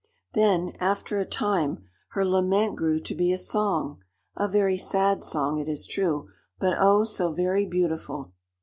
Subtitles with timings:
[0.33, 4.01] Then, after a time, her lament grew to be a song,
[4.35, 8.33] a very sad song, it is true; but oh, so very beautiful!